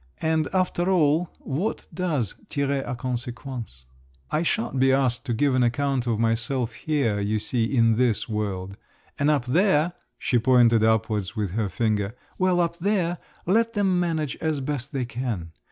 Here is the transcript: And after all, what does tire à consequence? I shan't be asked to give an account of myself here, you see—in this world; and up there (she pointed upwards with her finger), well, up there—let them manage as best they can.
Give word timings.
And 0.23 0.47
after 0.51 0.89
all, 0.89 1.29
what 1.37 1.85
does 1.93 2.33
tire 2.49 2.81
à 2.81 2.97
consequence? 2.97 3.85
I 4.31 4.41
shan't 4.41 4.79
be 4.79 4.91
asked 4.91 5.27
to 5.27 5.33
give 5.35 5.53
an 5.53 5.61
account 5.61 6.07
of 6.07 6.17
myself 6.17 6.71
here, 6.73 7.19
you 7.19 7.37
see—in 7.37 7.97
this 7.97 8.27
world; 8.27 8.77
and 9.19 9.29
up 9.29 9.45
there 9.45 9.93
(she 10.17 10.39
pointed 10.39 10.83
upwards 10.83 11.35
with 11.35 11.51
her 11.51 11.69
finger), 11.69 12.15
well, 12.39 12.59
up 12.61 12.79
there—let 12.79 13.73
them 13.73 13.99
manage 13.99 14.37
as 14.37 14.59
best 14.59 14.91
they 14.91 15.05
can. 15.05 15.51